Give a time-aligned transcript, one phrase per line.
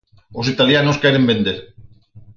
[0.39, 1.57] Os italianos queren vender.